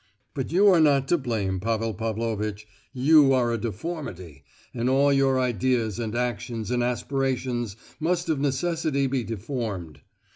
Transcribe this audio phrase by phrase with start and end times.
[0.33, 4.43] But you are not to blame, Pavel Pavlovitch, you are a deformity,
[4.73, 10.01] and all your ideas and actions and aspirations must of necessity be deformed.